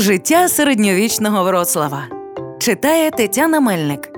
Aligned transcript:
Життя 0.00 0.48
середньовічного 0.48 1.44
Вроцлава 1.44 2.04
читає 2.58 3.10
Тетяна 3.10 3.60
Мельник. 3.60 4.08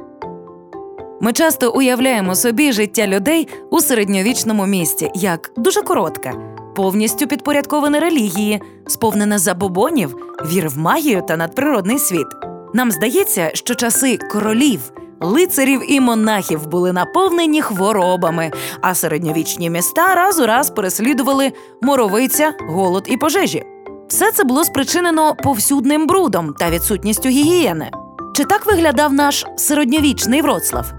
Ми 1.21 1.33
часто 1.33 1.71
уявляємо 1.71 2.35
собі 2.35 2.73
життя 2.73 3.07
людей 3.07 3.49
у 3.71 3.81
середньовічному 3.81 4.67
місті 4.67 5.11
як 5.15 5.53
дуже 5.57 5.83
коротке, 5.83 6.33
повністю 6.77 7.27
підпорядковане 7.27 8.01
релігії, 8.01 8.63
сповнене 8.87 9.39
забобонів, 9.39 10.17
вір 10.45 10.69
в 10.69 10.79
магію 10.79 11.23
та 11.29 11.37
надприродний 11.37 11.99
світ. 11.99 12.27
Нам 12.75 12.91
здається, 12.91 13.51
що 13.55 13.75
часи 13.75 14.19
королів, 14.33 14.93
лицарів 15.21 15.93
і 15.93 16.01
монахів 16.01 16.67
були 16.67 16.93
наповнені 16.93 17.63
хворобами, 17.63 18.51
а 18.81 18.95
середньовічні 18.95 19.71
міста 19.71 20.15
раз 20.15 20.41
у 20.41 20.47
раз 20.47 20.71
переслідували 20.71 21.53
моровиця, 21.83 22.55
голод 22.69 23.05
і 23.09 23.17
пожежі. 23.17 23.65
Все 24.11 24.33
це 24.33 24.45
було 24.45 24.65
спричинено 24.65 25.35
повсюдним 25.35 26.07
брудом 26.07 26.55
та 26.59 26.71
відсутністю 26.71 27.29
гігієни. 27.29 27.91
Чи 28.37 28.45
так 28.45 28.67
виглядав 28.67 29.13
наш 29.13 29.47
середньовічний 29.57 30.43
Вроцлав? 30.43 30.93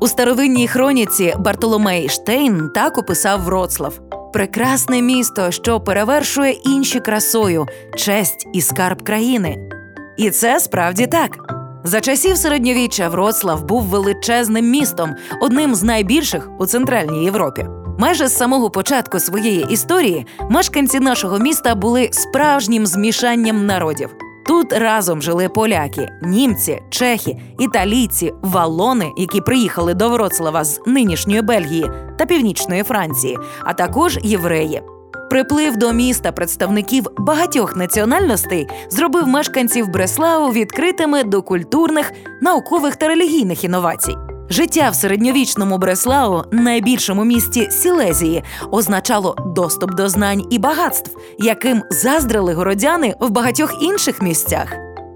У 0.00 0.08
старовинній 0.08 0.68
хроніці 0.68 1.34
Бартоломей 1.38 2.08
Штейн 2.08 2.70
так 2.74 2.98
описав 2.98 3.40
Вроцлав 3.40 4.00
прекрасне 4.32 5.02
місто, 5.02 5.50
що 5.50 5.80
перевершує 5.80 6.52
інші 6.52 7.00
красою, 7.00 7.66
честь 7.96 8.48
і 8.52 8.60
скарб 8.60 9.02
країни. 9.02 9.70
І 10.16 10.30
це 10.30 10.60
справді 10.60 11.06
так. 11.06 11.38
За 11.84 12.00
часів 12.00 12.36
середньовіччя 12.36 13.08
Вроцлав 13.08 13.64
був 13.64 13.82
величезним 13.82 14.70
містом, 14.70 15.14
одним 15.42 15.74
з 15.74 15.82
найбільших 15.82 16.48
у 16.58 16.66
Центральній 16.66 17.24
Європі. 17.24 17.66
Майже 17.98 18.28
з 18.28 18.36
самого 18.36 18.70
початку 18.70 19.20
своєї 19.20 19.66
історії 19.70 20.26
мешканці 20.50 21.00
нашого 21.00 21.38
міста 21.38 21.74
були 21.74 22.08
справжнім 22.12 22.86
змішанням 22.86 23.66
народів. 23.66 24.10
Тут 24.46 24.72
разом 24.72 25.22
жили 25.22 25.48
поляки, 25.48 26.08
німці, 26.22 26.82
чехи, 26.90 27.36
італійці, 27.58 28.32
валони, 28.42 29.12
які 29.16 29.40
приїхали 29.40 29.94
до 29.94 30.08
Вроцлава 30.08 30.64
з 30.64 30.80
нинішньої 30.86 31.42
Бельгії 31.42 31.90
та 32.18 32.26
північної 32.26 32.82
Франції, 32.82 33.38
а 33.64 33.72
також 33.72 34.18
євреї. 34.22 34.82
Приплив 35.30 35.76
до 35.76 35.92
міста 35.92 36.32
представників 36.32 37.06
багатьох 37.18 37.76
національностей 37.76 38.68
зробив 38.88 39.26
мешканців 39.26 39.88
Бреслау 39.88 40.52
відкритими 40.52 41.24
до 41.24 41.42
культурних, 41.42 42.12
наукових 42.42 42.96
та 42.96 43.08
релігійних 43.08 43.64
інновацій. 43.64 44.25
Життя 44.50 44.90
в 44.90 44.94
середньовічному 44.94 45.78
Бреслау, 45.78 46.42
найбільшому 46.52 47.24
місті 47.24 47.70
Сілезії, 47.70 48.42
означало 48.70 49.36
доступ 49.56 49.94
до 49.94 50.08
знань 50.08 50.42
і 50.50 50.58
багатств, 50.58 51.16
яким 51.38 51.82
заздрили 51.90 52.54
городяни 52.54 53.14
в 53.20 53.30
багатьох 53.30 53.82
інших 53.82 54.22
місцях. 54.22 54.72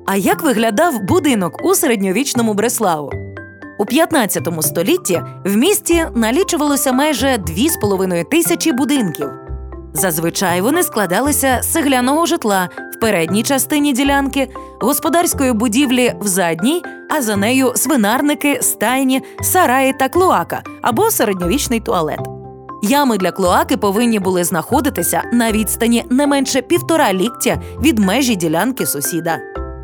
А 0.07 0.17
як 0.17 0.43
виглядав 0.43 0.95
будинок 1.03 1.65
у 1.65 1.75
середньовічному 1.75 2.55
Бреслау? 2.55 3.11
У 3.79 3.85
15 3.85 4.49
столітті 4.61 5.23
в 5.45 5.57
місті 5.57 6.07
налічувалося 6.15 6.93
майже 6.93 7.27
2,5 7.27 8.25
тисячі 8.31 8.73
будинків. 8.73 9.31
Зазвичай 9.95 10.61
вони 10.61 10.83
складалися 10.83 11.59
з 11.63 11.73
цегляного 11.73 12.27
житла 12.27 12.69
передній 13.01 13.43
частині 13.43 13.93
ділянки, 13.93 14.49
господарської 14.81 15.53
будівлі 15.53 16.15
в 16.21 16.27
задній, 16.27 16.83
а 17.11 17.23
за 17.23 17.37
нею 17.37 17.73
свинарники, 17.77 18.59
стайні, 18.63 19.23
сараї 19.43 19.93
та 19.93 20.09
клоака 20.09 20.63
або 20.83 21.11
середньовічний 21.11 21.81
туалет. 21.81 22.21
Ями 22.83 23.19
для 23.19 23.33
клоаки 23.33 23.77
повинні 23.77 24.19
були 24.19 24.45
знаходитися 24.45 25.23
на 25.33 25.53
відстані 25.53 26.05
не 26.11 26.27
менше 26.27 26.63
півтора 26.63 27.13
ліктя 27.13 27.63
від 27.83 27.99
межі 27.99 28.37
ділянки 28.37 28.87
сусіда. 28.87 29.39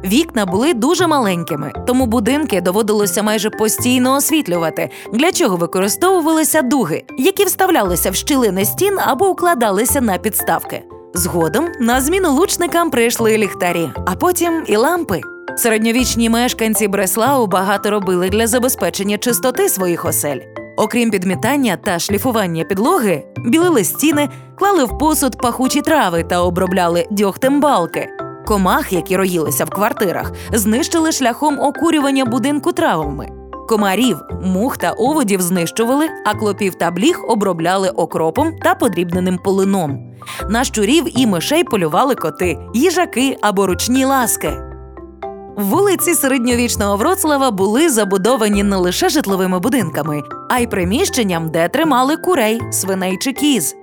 Вікна 0.05 0.47
були 0.47 0.75
дуже 0.75 1.06
маленькими, 1.06 1.72
тому 1.87 2.06
будинки 2.06 2.61
доводилося 2.61 3.22
майже 3.22 3.50
постійно 3.50 4.14
освітлювати, 4.17 4.91
для 5.12 5.33
чого 5.33 5.56
використовувалися 5.56 6.62
дуги, 6.62 7.04
які 7.19 7.44
вставлялися 7.44 8.10
в 8.10 8.15
щілини 8.15 8.65
стін 8.65 8.98
або 9.06 9.28
укладалися 9.28 10.00
на 10.00 10.19
підставки. 10.19 10.83
Згодом 11.16 11.69
на 11.81 12.00
зміну 12.00 12.32
лучникам 12.32 12.91
прийшли 12.91 13.38
ліхтарі, 13.38 13.91
а 14.06 14.15
потім 14.15 14.62
і 14.66 14.77
лампи. 14.77 15.21
Середньовічні 15.56 16.31
мешканці 16.31 16.88
Бреслау 16.88 17.47
багато 17.47 17.91
робили 17.91 18.28
для 18.28 18.47
забезпечення 18.47 19.19
чистоти 19.19 19.69
своїх 19.69 20.04
осель. 20.04 20.41
Окрім 20.77 21.10
підмітання 21.10 21.77
та 21.77 21.99
шліфування 21.99 22.65
підлоги, 22.65 23.25
білили 23.37 23.84
стіни, 23.84 24.28
клали 24.59 24.84
в 24.84 24.99
посуд 24.99 25.38
пахучі 25.38 25.81
трави 25.81 26.22
та 26.22 26.43
обробляли 26.43 27.06
дьогтем 27.10 27.60
балки. 27.60 28.09
Комах, 28.47 28.93
які 28.93 29.16
роїлися 29.16 29.65
в 29.65 29.71
квартирах, 29.71 30.33
знищили 30.53 31.12
шляхом 31.12 31.60
окурювання 31.60 32.25
будинку 32.25 32.72
травами. 32.72 33.28
Комарів, 33.69 34.21
мух 34.43 34.77
та 34.77 34.91
оводів 34.91 35.41
знищували, 35.41 36.06
а 36.27 36.34
клопів 36.34 36.75
та 36.75 36.91
бліг 36.91 37.21
обробляли 37.28 37.88
окропом 37.88 38.53
та 38.62 38.75
подрібненим 38.75 39.38
полином. 39.38 40.06
На 40.49 40.65
щурів 40.65 41.21
і 41.21 41.27
мишей 41.27 41.65
полювали 41.65 42.15
коти, 42.15 42.59
їжаки 42.75 43.37
або 43.41 43.66
ручні 43.66 44.04
ласки. 44.04 44.53
Вулиці 45.56 46.15
середньовічного 46.15 46.97
Вроцлава 46.97 47.50
були 47.50 47.88
забудовані 47.88 48.62
не 48.62 48.77
лише 48.77 49.09
житловими 49.09 49.59
будинками, 49.59 50.22
а 50.50 50.59
й 50.59 50.66
приміщенням, 50.66 51.50
де 51.50 51.69
тримали 51.69 52.16
курей, 52.16 52.60
свиней 52.72 53.19
чи 53.21 53.32
кіз. 53.32 53.77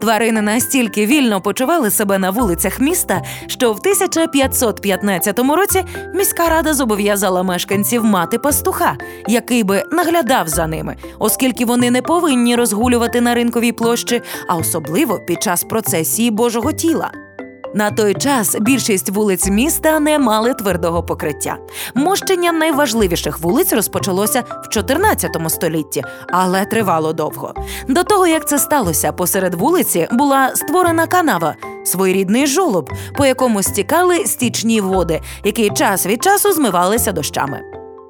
Тварини 0.00 0.42
настільки 0.42 1.06
вільно 1.06 1.40
почували 1.40 1.90
себе 1.90 2.18
на 2.18 2.30
вулицях 2.30 2.80
міста, 2.80 3.22
що 3.46 3.72
в 3.72 3.76
1515 3.76 5.38
році 5.38 5.84
міська 6.14 6.48
рада 6.48 6.74
зобов'язала 6.74 7.42
мешканців 7.42 8.04
мати 8.04 8.38
пастуха, 8.38 8.96
який 9.28 9.64
би 9.64 9.84
наглядав 9.92 10.48
за 10.48 10.66
ними, 10.66 10.96
оскільки 11.18 11.64
вони 11.64 11.90
не 11.90 12.02
повинні 12.02 12.56
розгулювати 12.56 13.20
на 13.20 13.34
ринковій 13.34 13.72
площі, 13.72 14.22
а 14.48 14.56
особливо 14.56 15.18
під 15.18 15.42
час 15.42 15.64
процесії 15.64 16.30
Божого 16.30 16.72
тіла. 16.72 17.27
На 17.74 17.90
той 17.90 18.14
час 18.14 18.56
більшість 18.60 19.10
вулиць 19.10 19.48
міста 19.48 20.00
не 20.00 20.18
мали 20.18 20.54
твердого 20.54 21.02
покриття. 21.02 21.56
Мощення 21.94 22.52
найважливіших 22.52 23.38
вулиць 23.38 23.72
розпочалося 23.72 24.44
в 24.64 24.68
14 24.68 25.30
столітті, 25.48 26.02
але 26.28 26.64
тривало 26.64 27.12
довго. 27.12 27.54
До 27.88 28.04
того 28.04 28.26
як 28.26 28.48
це 28.48 28.58
сталося, 28.58 29.12
посеред 29.12 29.54
вулиці 29.54 30.08
була 30.12 30.50
створена 30.54 31.06
канава, 31.06 31.54
своєрідний 31.84 32.46
жолоб, 32.46 32.90
по 33.16 33.26
якому 33.26 33.62
стікали 33.62 34.26
стічні 34.26 34.80
води, 34.80 35.20
які 35.44 35.70
час 35.70 36.06
від 36.06 36.22
часу 36.22 36.52
змивалися 36.52 37.12
дощами. 37.12 37.60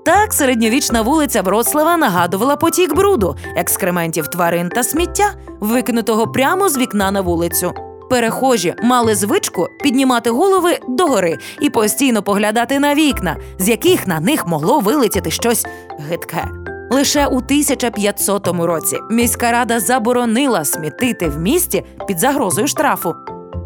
Так, 0.05 0.33
середньовічна 0.33 1.03
вулиця 1.03 1.43
Вроцлава 1.43 1.97
нагадувала 1.97 2.57
потік 2.57 2.95
бруду, 2.95 3.37
екскрементів 3.57 4.29
тварин 4.29 4.69
та 4.69 4.83
сміття, 4.83 5.31
викинутого 5.61 6.27
прямо 6.27 6.69
з 6.69 6.79
вікна 6.79 7.11
на 7.11 7.21
вулицю. 7.21 7.88
Перехожі 8.11 8.75
мали 8.83 9.15
звичку 9.15 9.69
піднімати 9.83 10.31
голови 10.31 10.79
догори 10.89 11.39
і 11.61 11.71
постійно 11.71 12.23
поглядати 12.23 12.79
на 12.79 12.95
вікна, 12.95 13.37
з 13.59 13.69
яких 13.69 14.07
на 14.07 14.21
них 14.21 14.47
могло 14.47 14.81
вилетіти 14.81 15.31
щось 15.31 15.67
гидке. 16.09 16.49
Лише 16.91 17.27
у 17.27 17.37
1500 17.37 18.49
році 18.49 18.97
міська 19.11 19.53
рада 19.53 19.81
заборонила 19.81 20.65
смітити 20.65 21.29
в 21.29 21.39
місті 21.39 21.85
під 22.07 22.19
загрозою 22.19 22.67
штрафу. 22.67 23.15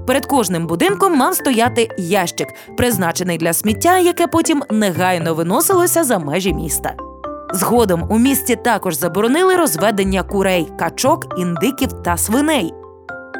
Перед 0.06 0.26
кожним 0.26 0.66
будинком 0.66 1.16
мав 1.16 1.34
стояти 1.34 1.88
ящик, 1.98 2.48
призначений 2.76 3.38
для 3.38 3.52
сміття, 3.52 3.98
яке 3.98 4.26
потім 4.26 4.62
негайно 4.70 5.34
виносилося 5.34 6.04
за 6.04 6.18
межі 6.18 6.54
міста. 6.54 6.94
Згодом 7.54 8.06
у 8.10 8.18
місті 8.18 8.56
також 8.56 8.98
заборонили 8.98 9.56
розведення 9.56 10.22
курей, 10.22 10.68
качок, 10.78 11.38
індиків 11.38 11.92
та 12.04 12.16
свиней. 12.16 12.74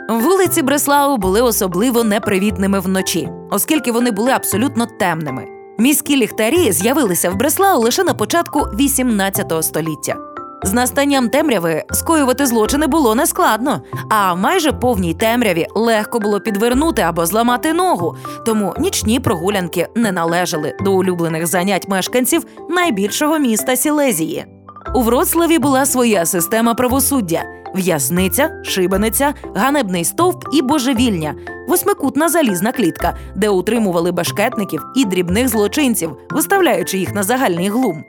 Вулиці 0.09 0.63
Бреслау 0.63 1.17
були 1.17 1.43
особливо 1.43 2.05
непривітними 2.05 2.81
вночі, 2.81 3.29
оскільки 3.51 3.93
вони 3.93 4.11
були 4.11 4.31
абсолютно 4.31 4.87
темними. 4.99 5.45
Міські 5.79 6.17
ліхтарі 6.17 6.73
з'явилися 6.73 7.31
в 7.31 7.37
Бреслау 7.37 7.81
лише 7.81 8.05
на 8.05 8.15
початку 8.15 8.61
18 8.61 9.53
століття. 9.65 10.17
З 10.65 10.73
настанням 10.73 11.29
темряви 11.29 11.85
скоювати 11.91 12.47
злочини 12.47 12.87
було 12.87 13.15
нескладно, 13.15 13.83
а 14.11 14.35
майже 14.35 14.73
повній 14.73 15.15
темряві 15.15 15.67
легко 15.75 16.19
було 16.19 16.41
підвернути 16.41 17.03
або 17.03 17.27
зламати 17.27 17.73
ногу, 17.73 18.17
тому 18.47 18.75
нічні 18.79 19.21
прогулянки 19.21 19.89
не 19.95 20.13
належали 20.13 20.77
до 20.81 20.93
улюблених 20.93 21.47
занять 21.47 21.89
мешканців 21.89 22.47
найбільшого 22.71 23.39
міста 23.39 23.77
Сілезії. 23.77 24.47
У 24.95 25.03
Вроцлаві 25.03 25.59
була 25.59 25.87
своя 25.87 26.27
система 26.27 26.75
правосуддя: 26.75 27.43
в'язниця, 27.75 28.51
шибениця, 28.65 29.35
ганебний 29.55 30.05
стовп 30.05 30.45
і 30.53 30.63
божевільня, 30.63 31.35
восьмикутна 31.69 32.29
залізна 32.29 32.73
клітка, 32.73 33.17
де 33.37 33.49
утримували 33.49 34.13
башкетників 34.13 34.83
і 34.97 35.05
дрібних 35.05 35.49
злочинців, 35.49 36.17
виставляючи 36.31 36.99
їх 36.99 37.15
на 37.15 37.23
загальний 37.23 37.69
глум. 37.69 38.05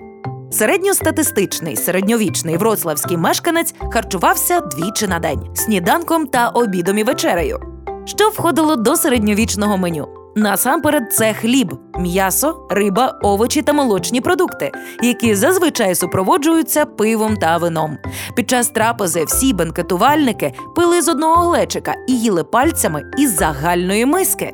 Середньостатистичний 0.52 1.76
середньовічний 1.76 2.58
вроцлавський 2.58 3.18
мешканець 3.18 3.76
харчувався 3.92 4.60
двічі 4.60 5.08
на 5.08 5.20
день 5.20 5.56
сніданком 5.56 6.28
та 6.28 6.50
обідом 6.50 6.98
і 6.98 7.04
вечерею. 7.04 7.60
Що 8.06 8.30
входило 8.30 8.76
до 8.76 8.96
середньовічного 8.96 9.78
меню? 9.78 10.23
Насамперед, 10.36 11.14
це 11.14 11.34
хліб, 11.34 11.76
м'ясо, 12.00 12.68
риба, 12.70 13.20
овочі 13.22 13.62
та 13.62 13.74
молочні 13.74 14.22
продукти, 14.22 14.72
які 15.04 15.36
зазвичай 15.36 15.96
супроводжуються 15.96 16.86
пивом 16.86 17.38
та 17.38 17.58
вином. 17.58 17.98
Під 18.36 18.50
час 18.50 18.70
трапези 18.70 19.24
всі 19.24 19.54
бенкетувальники 19.54 20.54
пили 20.76 21.02
з 21.02 21.10
одного 21.10 21.50
глечика 21.50 21.94
і 22.08 22.20
їли 22.20 22.44
пальцями 22.44 23.04
із 23.18 23.38
загальної 23.38 24.06
миски. 24.06 24.54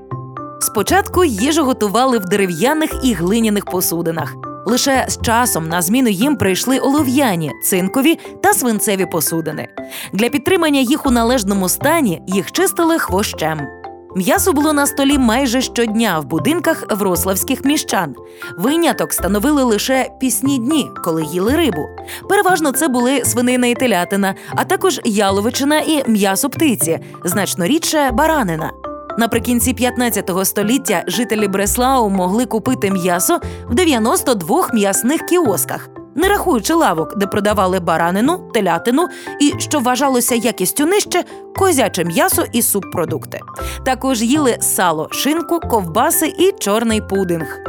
Спочатку 0.62 1.24
їжу 1.24 1.64
готували 1.64 2.18
в 2.18 2.26
дерев'яних 2.26 3.00
і 3.04 3.14
глиняних 3.14 3.66
посудинах. 3.66 4.36
Лише 4.66 5.06
з 5.10 5.22
часом 5.22 5.68
на 5.68 5.82
зміну 5.82 6.10
їм 6.10 6.36
прийшли 6.36 6.80
олов'яні, 6.80 7.52
цинкові 7.64 8.20
та 8.44 8.54
свинцеві 8.54 9.06
посудини. 9.06 9.68
Для 10.14 10.30
підтримання 10.30 10.80
їх 10.80 11.06
у 11.06 11.12
належному 11.12 11.70
стані 11.70 12.22
їх 12.28 12.52
чистили 12.52 13.00
хвощем. 13.00 13.79
М'ясо 14.16 14.54
було 14.54 14.74
на 14.74 14.88
столі 14.88 15.18
майже 15.18 15.62
щодня 15.62 16.20
в 16.20 16.26
будинках 16.26 16.84
врославських 16.90 17.66
міщан. 17.66 18.16
Виняток 18.58 19.14
становили 19.14 19.64
лише 19.64 20.10
пісні 20.20 20.60
дні, 20.60 20.90
коли 21.04 21.24
їли 21.24 21.56
рибу. 21.56 21.88
Переважно 22.30 22.72
це 22.72 22.88
були 22.88 23.26
свинина 23.26 23.68
і 23.68 23.76
телятина, 23.76 24.36
а 24.56 24.64
також 24.64 25.02
яловичина 25.06 25.80
і 25.80 26.12
м'ясо 26.12 26.50
птиці, 26.50 27.00
значно 27.24 27.66
рідше 27.66 28.12
баранина. 28.14 28.72
Наприкінці 29.18 29.74
15 29.74 30.32
століття 30.44 31.04
жителі 31.08 31.48
Бреслау 31.48 32.10
могли 32.10 32.46
купити 32.46 32.92
м'ясо 32.92 33.40
в 33.70 33.76
92 33.76 34.70
м'ясних 34.74 35.22
кіосках, 35.22 35.90
не 36.20 36.30
рахуючи 36.30 36.74
лавок, 36.74 37.18
де 37.18 37.28
продавали 37.28 37.80
баранину, 37.80 38.52
телятину 38.54 39.08
і, 39.42 39.54
що 39.58 39.80
вважалося 39.80 40.36
якістю 40.36 40.86
нижче, 40.86 41.24
козяче 41.56 42.04
м'ясо 42.04 42.46
і 42.52 42.62
субпродукти. 42.62 43.40
Також 43.86 44.22
їли 44.22 44.58
сало, 44.62 45.08
шинку, 45.12 45.60
ковбаси 45.60 46.34
і 46.38 46.52
чорний 46.60 47.02
пудинг. 47.02 47.60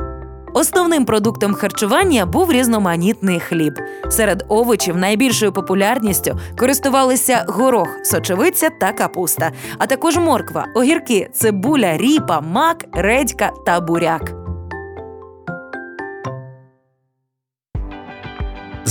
Основним 0.55 1.05
продуктом 1.05 1.55
харчування 1.55 2.27
був 2.27 2.53
різноманітний 2.53 3.41
хліб. 3.41 3.73
Серед 4.09 4.45
овочів 4.49 4.97
найбільшою 4.97 5.53
популярністю 5.53 6.39
користувалися 6.59 7.45
горох, 7.49 7.89
сочевиця 8.05 8.71
та 8.81 8.93
капуста, 8.93 9.53
а 9.79 9.87
також 9.87 10.17
морква, 10.17 10.67
огірки, 10.75 11.31
цибуля, 11.33 11.97
ріпа, 11.97 12.41
мак, 12.41 12.85
редька 12.93 13.51
та 13.67 13.81
буряк. 13.81 14.40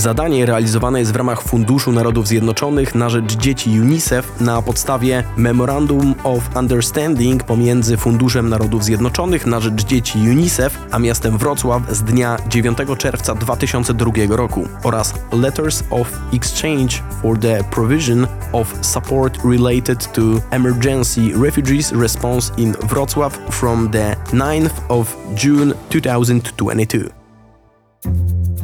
Zadanie 0.00 0.46
realizowane 0.46 0.98
jest 0.98 1.12
w 1.12 1.16
ramach 1.16 1.42
Funduszu 1.42 1.92
Narodów 1.92 2.28
Zjednoczonych 2.28 2.94
na 2.94 3.10
rzecz 3.10 3.36
dzieci 3.36 3.80
UNICEF 3.80 4.40
na 4.40 4.62
podstawie 4.62 5.24
Memorandum 5.36 6.14
of 6.24 6.56
Understanding 6.56 7.44
pomiędzy 7.44 7.96
Funduszem 7.96 8.48
Narodów 8.48 8.84
Zjednoczonych 8.84 9.46
na 9.46 9.60
rzecz 9.60 9.84
dzieci 9.84 10.18
UNICEF 10.18 10.78
a 10.90 10.98
miastem 10.98 11.38
Wrocław 11.38 11.82
z 11.90 12.02
dnia 12.02 12.36
9 12.48 12.78
czerwca 12.98 13.34
2002 13.34 14.12
roku 14.28 14.68
oraz 14.82 15.14
Letters 15.32 15.84
of 15.90 16.12
Exchange 16.32 17.02
for 17.22 17.38
the 17.38 17.64
Provision 17.70 18.26
of 18.52 18.74
Support 18.80 19.38
Related 19.44 20.12
to 20.12 20.22
Emergency 20.50 21.20
Refugees 21.42 21.92
Response 21.92 22.52
in 22.56 22.72
Wrocław 22.72 23.38
from 23.50 23.90
the 23.90 24.16
9th 24.32 24.70
of 24.88 25.16
June 25.44 25.74
2022. 25.88 27.19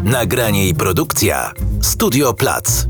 Nagranie 0.04 0.68
i 0.68 0.74
produkcja 0.74 1.52
Studio 1.82 2.34
Plac. 2.34 2.86